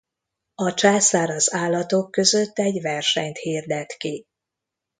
[0.55, 4.25] A császár az állatok között egy versenyt hirdet ki.